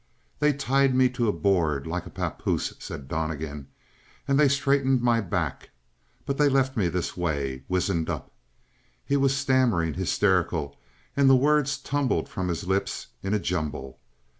[0.39, 3.67] "They tied me to a board like a papoose," said Donnegan,
[4.27, 5.69] "and they straightened my back
[6.25, 8.31] but they left me this way wizened up."
[9.05, 10.75] He was stammering; hysterical,
[11.15, 13.99] and the words tumbled from his lips in a jumble.